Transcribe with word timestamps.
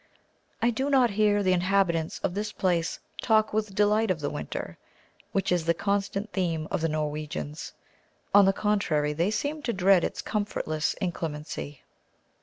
I 0.63 0.71
do 0.71 0.89
not 0.89 1.11
hear 1.11 1.43
the 1.43 1.53
inhabitants 1.53 2.17
of 2.23 2.33
this 2.33 2.51
place 2.51 2.99
talk 3.21 3.53
with 3.53 3.75
delight 3.75 4.09
of 4.09 4.19
the 4.19 4.31
winter, 4.31 4.79
which 5.31 5.51
is 5.51 5.63
the 5.65 5.75
constant 5.75 6.31
theme 6.31 6.67
of 6.71 6.81
the 6.81 6.89
Norwegians; 6.89 7.73
on 8.33 8.45
the 8.45 8.51
contrary, 8.51 9.13
they 9.13 9.29
seem 9.29 9.61
to 9.61 9.71
dread 9.73 10.03
its 10.03 10.23
comfortless 10.23 10.95
inclemency. 10.95 11.83